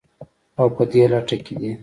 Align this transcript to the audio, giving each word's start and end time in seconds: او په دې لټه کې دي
او 0.59 0.67
په 0.75 0.83
دې 0.91 1.03
لټه 1.11 1.37
کې 1.45 1.53
دي 1.61 1.71